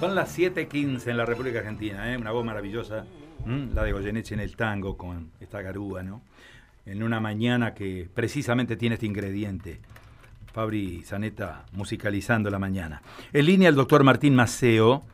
Son 0.00 0.16
las 0.16 0.36
7.15 0.36 1.06
en 1.06 1.16
la 1.16 1.24
República 1.24 1.60
Argentina, 1.60 2.12
¿eh? 2.12 2.16
una 2.16 2.32
voz 2.32 2.44
maravillosa, 2.44 3.04
la 3.46 3.84
de 3.84 3.92
Goyeneche 3.92 4.34
en 4.34 4.40
el 4.40 4.56
tango 4.56 4.96
con 4.96 5.30
esta 5.38 5.62
garúa, 5.62 6.02
¿no? 6.02 6.22
En 6.84 7.04
una 7.04 7.20
mañana 7.20 7.72
que 7.72 8.08
precisamente 8.12 8.76
tiene 8.76 8.94
este 8.94 9.06
ingrediente. 9.06 9.80
Fabri 10.52 11.02
Zaneta 11.04 11.66
musicalizando 11.70 12.50
la 12.50 12.58
mañana. 12.58 13.00
En 13.32 13.46
línea 13.46 13.68
el 13.68 13.76
doctor 13.76 14.02
Martín 14.02 14.34
Maceo, 14.34 15.04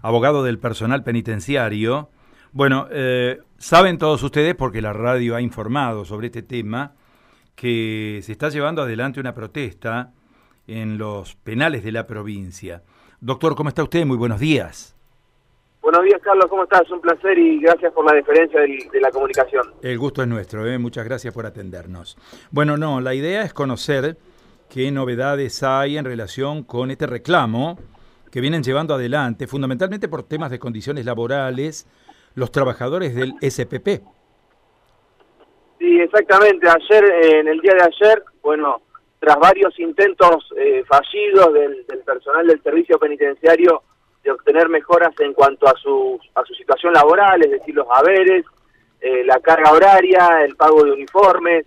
abogado 0.00 0.44
del 0.44 0.60
personal 0.60 1.02
penitenciario. 1.02 2.08
Bueno, 2.52 2.86
eh, 2.92 3.40
saben 3.58 3.98
todos 3.98 4.22
ustedes, 4.22 4.54
porque 4.54 4.80
la 4.80 4.92
radio 4.92 5.34
ha 5.34 5.40
informado 5.40 6.04
sobre 6.04 6.28
este 6.28 6.42
tema, 6.42 6.92
que 7.56 8.20
se 8.22 8.30
está 8.30 8.48
llevando 8.48 8.82
adelante 8.82 9.18
una 9.18 9.34
protesta 9.34 10.12
en 10.68 10.98
los 10.98 11.34
penales 11.34 11.82
de 11.82 11.90
la 11.90 12.06
provincia. 12.06 12.82
Doctor, 13.20 13.56
¿cómo 13.56 13.70
está 13.70 13.82
usted? 13.82 14.06
Muy 14.06 14.16
buenos 14.16 14.38
días. 14.38 14.94
Buenos 15.82 16.04
días, 16.04 16.20
Carlos, 16.22 16.46
¿cómo 16.48 16.64
estás? 16.64 16.88
Un 16.90 17.00
placer 17.00 17.38
y 17.38 17.60
gracias 17.60 17.92
por 17.92 18.04
la 18.04 18.12
deferencia 18.12 18.60
de 18.60 19.00
la 19.00 19.10
comunicación. 19.10 19.62
El 19.82 19.98
gusto 19.98 20.22
es 20.22 20.28
nuestro, 20.28 20.66
¿eh? 20.66 20.76
muchas 20.78 21.04
gracias 21.04 21.32
por 21.32 21.46
atendernos. 21.46 22.18
Bueno, 22.50 22.76
no, 22.76 23.00
la 23.00 23.14
idea 23.14 23.42
es 23.42 23.54
conocer 23.54 24.16
qué 24.68 24.90
novedades 24.90 25.62
hay 25.62 25.96
en 25.96 26.04
relación 26.04 26.62
con 26.62 26.90
este 26.90 27.06
reclamo 27.06 27.78
que 28.30 28.40
vienen 28.40 28.62
llevando 28.62 28.94
adelante, 28.94 29.46
fundamentalmente 29.46 30.08
por 30.08 30.24
temas 30.24 30.50
de 30.50 30.58
condiciones 30.58 31.06
laborales, 31.06 31.86
los 32.34 32.52
trabajadores 32.52 33.14
del 33.14 33.34
SPP. 33.40 34.02
Sí, 35.78 36.00
exactamente. 36.00 36.68
Ayer, 36.68 37.04
en 37.38 37.48
el 37.48 37.60
día 37.60 37.72
de 37.74 37.82
ayer, 37.82 38.22
bueno, 38.42 38.82
tras 39.18 39.36
varios 39.38 39.78
intentos 39.78 40.52
eh, 40.56 40.84
fallidos 40.86 41.52
del, 41.52 41.84
personal 42.04 42.46
del 42.46 42.62
servicio 42.62 42.98
penitenciario 42.98 43.82
de 44.22 44.30
obtener 44.30 44.68
mejoras 44.68 45.12
en 45.20 45.32
cuanto 45.32 45.66
a 45.68 45.74
su, 45.74 46.18
a 46.34 46.44
su 46.44 46.54
situación 46.54 46.92
laboral, 46.92 47.42
es 47.44 47.50
decir, 47.50 47.74
los 47.74 47.86
haberes, 47.90 48.44
eh, 49.00 49.24
la 49.24 49.40
carga 49.40 49.72
horaria, 49.72 50.44
el 50.44 50.56
pago 50.56 50.84
de 50.84 50.92
uniformes, 50.92 51.66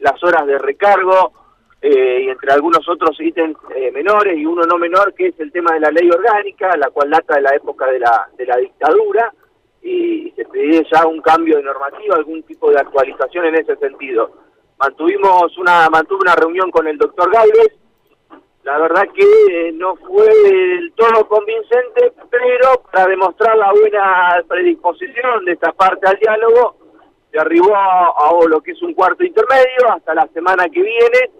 las 0.00 0.22
horas 0.22 0.46
de 0.46 0.58
recargo, 0.58 1.32
eh, 1.80 2.22
y 2.24 2.28
entre 2.28 2.52
algunos 2.52 2.88
otros 2.88 3.20
ítems 3.20 3.56
menores 3.92 4.36
y 4.36 4.44
uno 4.44 4.62
no 4.64 4.78
menor, 4.78 5.14
que 5.14 5.28
es 5.28 5.38
el 5.38 5.52
tema 5.52 5.74
de 5.74 5.80
la 5.80 5.90
ley 5.90 6.10
orgánica, 6.10 6.76
la 6.76 6.90
cual 6.90 7.10
data 7.10 7.36
de 7.36 7.42
la 7.42 7.54
época 7.54 7.86
de 7.86 8.00
la, 8.00 8.28
de 8.36 8.46
la 8.46 8.56
dictadura, 8.56 9.32
y 9.82 10.32
se 10.34 10.44
pide 10.46 10.84
ya 10.90 11.06
un 11.06 11.20
cambio 11.20 11.56
de 11.56 11.62
normativa, 11.62 12.16
algún 12.16 12.42
tipo 12.42 12.70
de 12.70 12.80
actualización 12.80 13.46
en 13.46 13.56
ese 13.56 13.76
sentido 13.76 14.47
mantuvimos 14.78 15.56
una 15.58 15.88
mantuve 15.90 16.20
una 16.22 16.34
reunión 16.34 16.70
con 16.70 16.86
el 16.86 16.98
doctor 16.98 17.30
Galvez 17.30 17.72
la 18.64 18.78
verdad 18.78 19.08
que 19.14 19.22
eh, 19.22 19.72
no 19.72 19.96
fue 19.96 20.26
del 20.26 20.92
todo 20.92 21.26
convincente 21.26 22.12
pero 22.30 22.82
para 22.90 23.06
demostrar 23.06 23.56
la 23.56 23.72
buena 23.72 24.42
predisposición 24.46 25.44
de 25.44 25.52
esta 25.52 25.72
parte 25.72 26.06
al 26.06 26.18
diálogo 26.18 26.76
se 27.30 27.38
arribó 27.38 27.74
a, 27.74 28.32
lo 28.46 28.60
que 28.60 28.72
es 28.72 28.82
un 28.82 28.94
cuarto 28.94 29.24
intermedio 29.24 29.90
hasta 29.90 30.14
la 30.14 30.26
semana 30.34 30.68
que 30.68 30.82
viene 30.82 31.30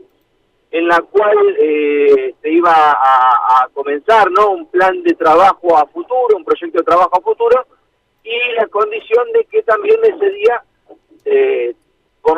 en 0.71 0.87
la 0.87 1.01
cual 1.01 1.37
eh, 1.61 2.35
se 2.43 2.51
iba 2.51 2.73
a, 2.73 3.69
comenzar 3.73 4.31
no 4.31 4.51
un 4.51 4.67
plan 4.71 5.03
de 5.03 5.15
trabajo 5.15 5.77
a 5.77 5.87
futuro 5.87 6.37
un 6.37 6.45
proyecto 6.45 6.79
de 6.79 6.85
trabajo 6.85 7.17
a 7.17 7.21
futuro 7.21 7.67
y 8.25 8.53
la 8.55 8.67
condición 8.67 9.33
de 9.33 9.45
que 9.45 9.63
también 9.63 9.99
ese 10.03 10.31
día 10.31 10.63
eh, 11.25 11.75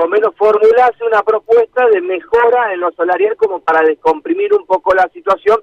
lo 0.00 0.08
menos 0.08 0.34
formulase 0.34 1.04
una 1.04 1.22
propuesta 1.22 1.86
de 1.88 2.00
mejora 2.00 2.72
en 2.72 2.80
lo 2.80 2.90
salarial 2.92 3.36
como 3.36 3.60
para 3.60 3.82
descomprimir 3.82 4.52
un 4.54 4.64
poco 4.66 4.94
la 4.94 5.08
situación, 5.12 5.58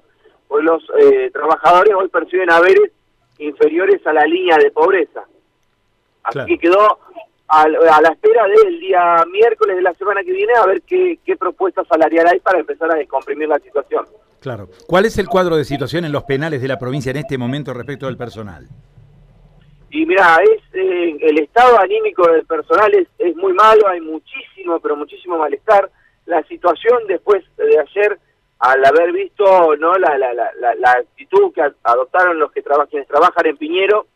pues 0.46 0.64
los 0.64 0.82
eh, 1.00 1.30
trabajadores 1.32 1.92
hoy 1.94 2.08
perciben 2.08 2.50
haberes 2.50 2.92
inferiores 3.38 4.04
a 4.06 4.12
la 4.12 4.24
línea 4.24 4.56
de 4.56 4.70
pobreza. 4.70 5.24
Así 6.22 6.38
que 6.46 6.58
quedó 6.58 6.98
a, 7.48 7.68
la 7.68 8.08
espera 8.10 8.46
del 8.46 8.78
día 8.78 9.24
miércoles 9.30 9.76
de 9.76 9.82
la 9.82 9.94
semana 9.94 10.22
que 10.22 10.32
viene 10.32 10.52
a 10.54 10.66
ver 10.66 10.82
qué, 10.82 11.18
qué 11.24 11.36
propuesta 11.36 11.82
salarial 11.84 12.28
hay 12.28 12.38
para 12.38 12.60
empezar 12.60 12.92
a 12.92 12.96
descomprimir 12.96 13.48
la 13.48 13.58
situación. 13.58 14.06
Claro. 14.40 14.68
¿Cuál 14.86 15.06
es 15.06 15.18
el 15.18 15.26
cuadro 15.26 15.56
de 15.56 15.64
situación 15.64 16.04
en 16.04 16.12
los 16.12 16.22
penales 16.24 16.62
de 16.62 16.68
la 16.68 16.78
provincia 16.78 17.10
en 17.10 17.16
este 17.16 17.38
momento 17.38 17.74
respecto 17.74 18.06
del 18.06 18.16
personal? 18.16 18.68
Y 19.90 20.04
mira, 20.04 20.36
es 20.42 20.62
eh, 20.74 21.16
el 21.20 21.38
estado 21.38 21.78
anímico 21.78 22.26
del 22.30 22.44
personal 22.44 22.92
es, 22.94 23.08
es 23.18 23.34
muy 23.36 23.52
malo, 23.54 23.88
hay 23.88 24.00
muchísimo, 24.00 24.78
pero 24.80 24.96
muchísimo 24.96 25.38
malestar. 25.38 25.90
La 26.26 26.42
situación 26.44 27.06
después 27.06 27.42
de 27.56 27.78
ayer, 27.78 28.18
al 28.58 28.84
haber 28.84 29.12
visto 29.12 29.76
no 29.76 29.94
la, 29.94 30.18
la, 30.18 30.34
la, 30.34 30.74
la 30.74 30.90
actitud 30.90 31.52
que 31.54 31.62
adoptaron 31.82 32.38
los 32.38 32.52
que 32.52 32.62
trabajan, 32.62 32.88
quienes 32.88 33.08
trabajan 33.08 33.46
en 33.46 33.56
Piñero, 33.56 34.06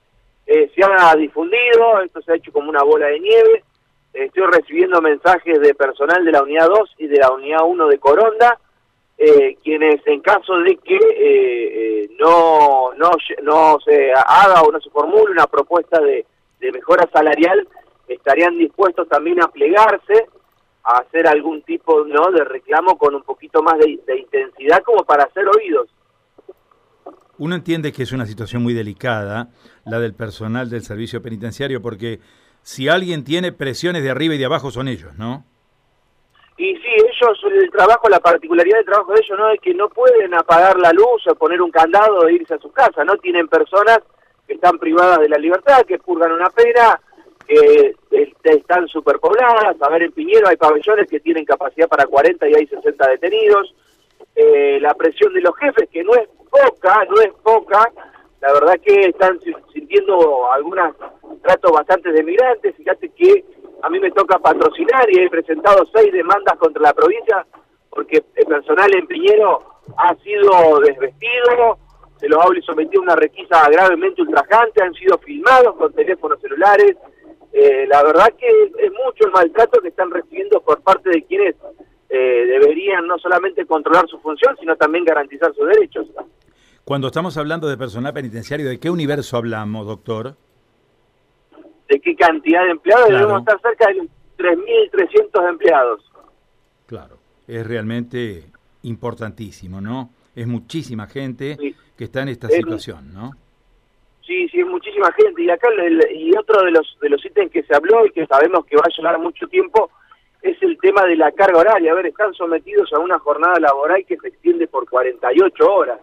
eh, 0.47 0.71
se 0.75 0.83
ha 0.85 1.15
difundido, 1.17 2.01
esto 2.05 2.21
se 2.23 2.33
ha 2.33 2.37
hecho 2.37 2.53
como 2.53 2.69
una 2.69 2.83
bola 2.83 3.07
de 3.07 3.21
nieve. 3.21 3.65
Estoy 4.13 4.45
recibiendo 4.45 5.01
mensajes 5.01 5.61
de 5.61 5.75
personal 5.75 6.25
de 6.25 6.33
la 6.33 6.43
unidad 6.43 6.69
2 6.69 6.95
y 6.99 7.07
de 7.07 7.19
la 7.19 7.31
unidad 7.31 7.61
1 7.65 7.89
de 7.89 7.99
Coronda, 7.99 8.59
eh, 9.25 9.57
quienes 9.63 10.05
en 10.07 10.21
caso 10.21 10.59
de 10.59 10.77
que 10.79 10.97
eh, 10.97 12.03
eh, 12.03 12.11
no, 12.19 12.93
no, 12.95 13.11
no 13.45 13.79
se 13.85 14.13
haga 14.13 14.63
o 14.63 14.73
no 14.73 14.81
se 14.81 14.91
formule 14.91 15.31
una 15.31 15.47
propuesta 15.47 16.01
de, 16.01 16.27
mejora 16.73 17.09
salarial, 17.13 17.69
estarían 18.09 18.59
dispuestos 18.59 19.09
también 19.09 19.41
a 19.41 19.47
plegarse, 19.47 20.27
a 20.83 20.99
hacer 20.99 21.29
algún 21.29 21.63
tipo 21.63 22.05
¿no? 22.05 22.33
de 22.33 22.43
reclamo 22.43 22.99
con 22.99 23.15
un 23.15 23.23
poquito 23.23 23.63
más 23.63 23.79
de, 23.79 24.01
de 24.05 24.19
intensidad 24.19 24.83
como 24.83 25.05
para 25.05 25.25
hacer 25.25 25.45
oídos. 25.47 25.89
Uno 27.39 27.55
entiende 27.55 27.93
que 27.93 28.03
es 28.03 28.11
una 28.11 28.27
situación 28.27 28.65
muy 28.65 28.75
delicada, 28.75 29.51
la 29.85 30.01
del 30.01 30.15
personal 30.15 30.69
del 30.69 30.83
servicio 30.83 31.23
penitenciario, 31.23 31.81
porque 31.81 32.19
si 32.63 32.89
alguien 32.89 33.23
tiene 33.23 33.53
presiones 33.53 34.03
de 34.03 34.11
arriba 34.11 34.35
y 34.35 34.39
de 34.39 34.47
abajo 34.47 34.73
son 34.73 34.89
ellos, 34.89 35.17
¿no? 35.17 35.45
Y 36.57 36.77
sí, 36.77 36.89
ellos, 36.97 37.41
el 37.51 37.71
trabajo, 37.71 38.09
la 38.09 38.21
particularidad 38.21 38.77
del 38.77 38.87
trabajo 38.87 39.13
de 39.13 39.21
ellos 39.25 39.39
no 39.39 39.51
es 39.51 39.61
que 39.61 39.75
no 39.75 39.89
pueden 39.89 40.35
apagar 40.35 40.79
la 40.79 40.93
luz 40.93 41.27
o 41.27 41.35
poner 41.35 41.63
un 41.63 41.71
candado 41.71 42.29
e 42.29 42.35
irse 42.35 42.55
a 42.55 42.59
su 42.59 42.71
casa, 42.71 43.05
no 43.05 43.17
tienen 43.17 43.49
personas 43.49 44.01
que 44.47 44.55
están 44.55 44.79
privadas 44.79 45.21
de 45.21 45.29
la 45.29 45.39
libertad, 45.39 45.85
que 45.87 45.99
purgan 45.99 46.33
una 46.33 46.51
pena, 46.51 47.01
que 47.47 47.95
están 48.43 48.89
superpobladas, 48.89 49.77
a 49.81 49.89
ver, 49.89 50.05
en 50.05 50.13
Piñero 50.13 50.49
hay 50.49 50.57
pabellones 50.57 51.09
que 51.09 51.21
tienen 51.21 51.45
capacidad 51.45 51.89
para 51.89 52.07
40 52.07 52.49
y 52.49 52.55
hay 52.55 52.67
60 52.67 53.09
detenidos, 53.09 53.75
eh, 54.35 54.79
la 54.81 54.95
presión 54.95 55.33
de 55.35 55.41
los 55.41 55.55
jefes, 55.57 55.89
que 55.91 56.05
no 56.05 56.15
es 56.15 56.29
poca, 56.51 57.05
no 57.09 57.21
es 57.21 57.33
poca, 57.43 57.91
la 58.41 58.53
verdad 58.53 58.75
que 58.85 59.09
están 59.09 59.39
sintiendo 59.73 60.51
algunos 60.51 60.97
tratos 61.43 61.73
bastante 61.73 62.13
de 62.13 62.23
migrantes, 62.23 62.75
fíjate 62.77 63.09
que 63.11 63.45
a 63.83 63.91
mí 63.91 63.99
me 63.99 64.11
toca 64.13 64.39
patrocinar 64.39 65.05
y 65.11 65.21
he 65.21 65.29
presentado 65.29 65.85
seis 65.93 66.13
demandas 66.13 66.57
contra 66.59 66.83
la 66.83 66.95
provincia 66.95 67.45
porque 67.91 68.25
el 68.37 68.47
personal 68.47 68.95
en 68.95 69.07
Piñero 69.07 69.63
ha 69.99 70.15
sido 70.17 70.81
desvestido, 70.81 71.79
se 72.19 72.29
los 72.29 72.39
ha 72.39 72.49
sometido 72.65 73.03
a 73.03 73.05
una 73.05 73.17
requisa 73.17 73.69
gravemente 73.71 74.23
ultrajante, 74.23 74.83
han 74.83 74.95
sido 74.95 75.19
filmados 75.19 75.77
con 75.77 75.93
teléfonos 75.93 76.41
celulares. 76.41 76.97
Eh, 77.53 77.87
la 77.89 78.03
verdad 78.03 78.33
que 78.39 78.49
es 78.49 78.91
mucho 78.93 79.27
el 79.27 79.33
maltrato 79.33 79.81
que 79.83 79.89
están 79.89 80.11
recibiendo 80.11 80.61
por 80.63 80.81
parte 80.81 81.11
de 81.11 81.23
quienes 81.25 81.55
eh, 82.09 82.47
deberían 82.47 83.07
no 83.07 83.19
solamente 83.19 83.67
controlar 83.67 84.09
su 84.09 84.19
función, 84.21 84.57
sino 84.59 84.75
también 84.77 85.05
garantizar 85.05 85.53
sus 85.55 85.67
derechos. 85.67 86.07
Cuando 86.85 87.09
estamos 87.09 87.37
hablando 87.37 87.69
de 87.69 87.77
personal 87.77 88.15
penitenciario, 88.15 88.69
¿de 88.69 88.81
qué 88.81 88.91
universo 88.91 89.37
hablamos, 89.37 89.87
doctor? 89.87 90.37
De 91.93 92.01
qué 92.01 92.17
cantidad 92.17 92.65
de 92.65 92.71
empleados, 92.71 93.09
debemos 93.11 93.41
estar 93.41 93.61
cerca 93.61 93.87
de 93.93 94.09
3.300 94.39 95.49
empleados. 95.51 96.13
Claro, 96.87 97.19
es 97.47 97.67
realmente 97.67 98.45
importantísimo, 98.83 99.81
¿no? 99.81 100.11
Es 100.35 100.47
muchísima 100.47 101.07
gente 101.07 101.59
que 101.97 102.05
está 102.05 102.23
en 102.23 102.29
esta 102.29 102.49
situación, 102.49 103.13
¿no? 103.13 103.33
Sí, 104.27 104.49
sí, 104.49 104.61
es 104.61 104.67
muchísima 104.67 105.13
gente. 105.13 105.43
Y 105.43 105.51
acá, 105.51 105.69
y 106.15 106.35
otro 106.37 106.63
de 106.65 106.71
los, 106.71 106.97
de 107.03 107.11
los 107.11 107.25
ítems 107.25 107.53
que 107.53 107.63
se 107.65 107.75
habló 107.75 108.07
y 108.07 108.11
que 108.13 108.27
sabemos 108.27 108.65
que 108.65 108.77
va 108.77 108.85
a 108.87 108.97
llevar 108.97 109.19
mucho 109.19 109.47
tiempo, 109.49 109.91
es 110.41 110.61
el 110.63 110.79
tema 110.79 111.05
de 111.05 111.17
la 111.17 111.31
carga 111.33 111.59
horaria. 111.59 111.93
A 111.93 111.97
ver, 111.97 112.07
están 112.07 112.33
sometidos 112.33 112.91
a 112.95 113.01
una 113.01 113.19
jornada 113.19 113.61
laboral 113.61 114.05
que 114.07 114.17
se 114.17 114.29
extiende 114.29 114.67
por 114.67 114.89
48 114.89 115.75
horas. 115.75 116.01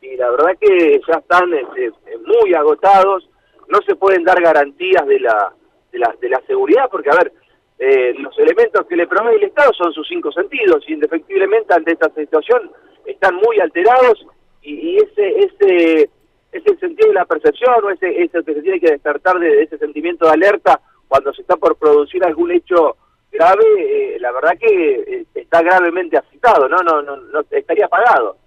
Y 0.00 0.16
la 0.16 0.30
verdad 0.30 0.56
que 0.58 1.00
ya 1.06 1.18
están 1.18 1.52
este, 1.52 1.92
muy 2.24 2.54
agotados 2.54 3.28
no 3.68 3.78
se 3.86 3.96
pueden 3.96 4.24
dar 4.24 4.40
garantías 4.40 5.06
de 5.06 5.20
la, 5.20 5.52
de 5.92 5.98
la, 5.98 6.14
de 6.20 6.28
la 6.28 6.40
seguridad, 6.46 6.88
porque, 6.90 7.10
a 7.10 7.16
ver, 7.16 7.32
eh, 7.78 8.14
los 8.18 8.38
elementos 8.38 8.86
que 8.86 8.96
le 8.96 9.06
provee 9.06 9.36
el 9.36 9.44
Estado 9.44 9.72
son 9.74 9.92
sus 9.92 10.06
cinco 10.08 10.32
sentidos, 10.32 10.84
y 10.88 10.94
indefectiblemente 10.94 11.74
ante 11.74 11.92
esta 11.92 12.10
situación 12.14 12.70
están 13.04 13.34
muy 13.36 13.60
alterados, 13.60 14.26
y, 14.62 14.96
ese, 14.96 15.28
ese, 15.38 16.10
ese 16.50 16.76
sentido 16.78 17.08
de 17.08 17.14
la 17.14 17.24
percepción, 17.24 17.84
o 17.84 17.90
ese, 17.90 18.22
ese 18.22 18.42
que 18.42 18.54
se 18.54 18.62
tiene 18.62 18.80
que 18.80 18.90
despertar 18.90 19.38
de, 19.38 19.62
ese 19.62 19.78
sentimiento 19.78 20.26
de 20.26 20.32
alerta 20.32 20.80
cuando 21.06 21.32
se 21.32 21.42
está 21.42 21.56
por 21.56 21.76
producir 21.76 22.24
algún 22.24 22.50
hecho 22.50 22.96
grave, 23.30 23.64
eh, 23.78 24.18
la 24.18 24.32
verdad 24.32 24.58
que 24.58 24.94
eh, 24.94 25.26
está 25.34 25.62
gravemente 25.62 26.16
afectado, 26.16 26.68
¿no? 26.68 26.78
No, 26.78 27.02
no, 27.02 27.16
no 27.16 27.44
estaría 27.50 27.86
apagado. 27.86 28.38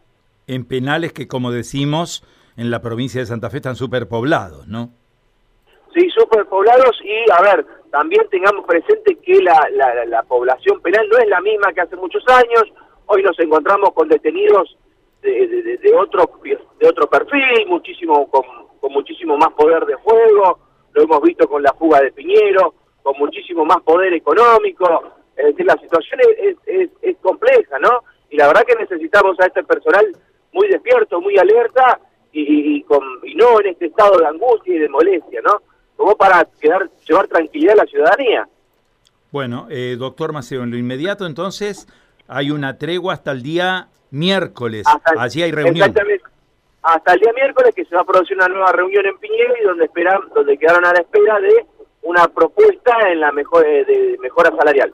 en 0.47 0.65
penales 0.65 1.13
que, 1.13 1.27
como 1.27 1.51
decimos, 1.51 2.23
en 2.57 2.71
la 2.71 2.81
provincia 2.81 3.21
de 3.21 3.27
Santa 3.27 3.49
Fe 3.49 3.57
están 3.57 3.75
superpoblados, 3.75 4.67
¿no? 4.67 4.91
Sí, 5.93 6.09
superpoblados 6.11 6.99
y, 7.03 7.31
a 7.31 7.41
ver, 7.41 7.65
también 7.91 8.27
tengamos 8.29 8.65
presente 8.65 9.15
que 9.15 9.41
la, 9.41 9.67
la, 10.05 10.23
población 10.23 10.79
penal 10.81 11.07
no 11.09 11.17
es 11.17 11.27
la 11.27 11.41
misma 11.41 11.73
que 11.73 11.81
hace 11.81 11.95
muchos 11.95 12.23
años. 12.27 12.63
Hoy 13.07 13.23
nos 13.23 13.37
encontramos 13.39 13.91
con 13.93 14.07
detenidos 14.07 14.77
de, 15.21 15.77
de, 15.81 15.93
otro 15.95 16.29
de 16.43 16.87
otro 16.87 17.09
perfil, 17.09 17.67
muchísimo 17.67 18.29
con, 18.29 18.43
con, 18.79 18.93
muchísimo 18.93 19.35
más 19.37 19.51
poder 19.53 19.85
de 19.85 19.97
fuego. 19.97 20.59
Lo 20.93 21.03
hemos 21.03 21.21
visto 21.21 21.47
con 21.47 21.63
la 21.63 21.73
fuga 21.73 22.01
de 22.01 22.11
Piñero, 22.11 22.75
con 23.01 23.17
muchísimo 23.17 23.65
más 23.65 23.81
poder 23.81 24.13
económico. 24.13 25.03
Es 25.35 25.45
decir, 25.47 25.65
la 25.65 25.77
situación 25.77 26.19
es, 26.37 26.57
es, 26.65 26.89
es 27.01 27.17
compleja, 27.17 27.79
¿no? 27.79 28.03
Y 28.29 28.37
la 28.37 28.47
verdad 28.47 28.63
que 28.65 28.75
necesitamos 28.75 29.39
a 29.39 29.47
este 29.47 29.63
personal 29.63 30.05
muy 30.51 30.67
despierto, 30.67 31.19
muy 31.19 31.37
alerta 31.37 31.99
y, 32.31 32.83
con, 32.83 33.03
y 33.23 33.33
no 33.35 33.59
en 33.59 33.67
este 33.67 33.87
estado 33.87 34.19
de 34.19 34.27
angustia 34.27 34.75
y 34.75 34.79
de 34.79 34.89
molestia, 34.89 35.41
¿no? 35.41 35.61
Como 35.99 36.15
para 36.15 36.47
quedar, 36.61 36.89
llevar 37.05 37.27
tranquilidad 37.27 37.73
a 37.73 37.83
la 37.83 37.85
ciudadanía. 37.85 38.47
Bueno, 39.31 39.67
eh, 39.69 39.97
doctor 39.99 40.31
Maceo, 40.31 40.63
en 40.63 40.71
lo 40.71 40.77
inmediato 40.77 41.25
entonces 41.25 41.89
hay 42.25 42.51
una 42.51 42.77
tregua 42.77 43.15
hasta 43.15 43.31
el 43.31 43.43
día 43.43 43.89
miércoles. 44.09 44.85
Allí 45.17 45.43
hay 45.43 45.51
reunión. 45.51 45.89
Exactamente. 45.89 46.23
Hasta 46.83 47.13
el 47.15 47.19
día 47.19 47.33
miércoles 47.35 47.75
que 47.75 47.83
se 47.83 47.93
va 47.93 48.03
a 48.03 48.05
producir 48.05 48.37
una 48.37 48.47
nueva 48.47 48.71
reunión 48.71 49.05
en 49.07 49.17
Piñero 49.17 49.53
y 49.61 49.65
donde 49.65 49.85
esperan, 49.85 50.21
donde 50.33 50.57
quedaron 50.57 50.85
a 50.85 50.93
la 50.93 51.01
espera 51.01 51.37
de 51.41 51.65
una 52.03 52.29
propuesta 52.29 52.93
en 53.11 53.19
la 53.19 53.33
mejor, 53.33 53.65
eh, 53.67 53.83
de 53.83 54.17
mejora 54.21 54.55
salarial. 54.55 54.93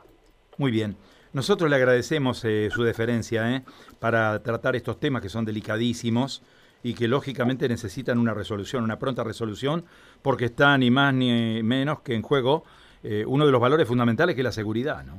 Muy 0.57 0.71
bien. 0.71 0.97
Nosotros 1.33 1.69
le 1.69 1.75
agradecemos 1.75 2.43
eh, 2.45 2.69
su 2.71 2.81
deferencia 2.81 3.55
eh, 3.55 3.61
para 3.99 4.41
tratar 4.41 4.75
estos 4.75 4.99
temas 4.99 5.21
que 5.21 5.29
son 5.29 5.45
delicadísimos 5.45 6.41
y 6.85 6.93
que 6.93 7.07
lógicamente 7.07 7.67
necesitan 7.67 8.19
una 8.19 8.35
resolución, 8.35 8.83
una 8.83 8.99
pronta 8.99 9.23
resolución, 9.23 9.85
porque 10.21 10.45
está 10.45 10.77
ni 10.77 10.91
más 10.91 11.15
ni 11.15 11.63
menos 11.63 12.01
que 12.01 12.13
en 12.13 12.21
juego 12.21 12.63
eh, 13.03 13.23
uno 13.25 13.43
de 13.43 13.51
los 13.51 13.59
valores 13.59 13.87
fundamentales 13.87 14.35
que 14.35 14.41
es 14.41 14.45
la 14.45 14.51
seguridad, 14.51 15.03
¿no? 15.03 15.13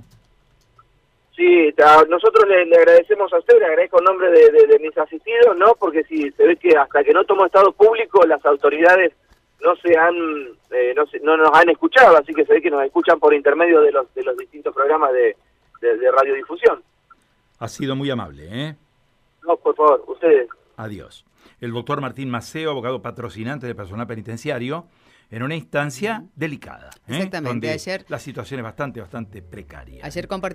Sí, 1.34 1.74
nosotros 2.08 2.48
le, 2.48 2.72
agradecemos 2.72 3.32
a 3.32 3.38
usted, 3.38 3.58
le 3.58 3.66
agradezco 3.66 3.98
en 3.98 4.04
nombre 4.04 4.30
de, 4.30 4.78
mis 4.78 4.96
asistidos, 4.96 5.58
¿no? 5.58 5.74
Porque 5.74 6.04
si 6.04 6.30
se 6.30 6.46
ve 6.46 6.54
que 6.54 6.76
hasta 6.76 7.02
que 7.02 7.12
no 7.12 7.24
tomó 7.24 7.46
estado 7.46 7.72
público 7.72 8.24
las 8.24 8.46
autoridades 8.46 9.12
no 9.60 9.74
se 9.74 9.98
han 9.98 10.14
no, 10.94 11.04
no 11.24 11.36
nos 11.36 11.50
han 11.52 11.68
escuchado, 11.68 12.16
así 12.16 12.32
que 12.32 12.44
se 12.44 12.52
ve 12.52 12.62
que 12.62 12.70
nos 12.70 12.84
escuchan 12.84 13.18
por 13.18 13.34
intermedio 13.34 13.80
de 13.80 13.90
los 13.90 14.14
de 14.14 14.22
los 14.22 14.36
distintos 14.36 14.72
programas 14.72 15.12
de, 15.12 15.36
de, 15.80 16.10
radiodifusión. 16.12 16.80
Ha 17.58 17.66
sido 17.66 17.96
muy 17.96 18.08
amable, 18.08 18.46
¿eh? 18.48 18.76
No, 19.42 19.56
por 19.56 19.74
favor, 19.74 20.04
ustedes. 20.06 20.48
Adiós. 20.76 21.26
El 21.60 21.72
doctor 21.72 22.00
Martín 22.00 22.28
Maceo, 22.30 22.70
abogado 22.70 23.02
patrocinante 23.02 23.66
de 23.66 23.74
personal 23.74 24.06
penitenciario, 24.06 24.86
en 25.30 25.42
una 25.42 25.56
instancia 25.56 26.24
delicada. 26.34 26.90
¿eh? 27.08 27.16
Exactamente. 27.16 27.48
Donde 27.48 27.70
ayer. 27.70 28.04
La 28.08 28.18
situación 28.18 28.60
es 28.60 28.64
bastante, 28.64 29.00
bastante 29.00 29.42
precaria. 29.42 30.04
Ayer 30.04 30.28
compartí 30.28 30.54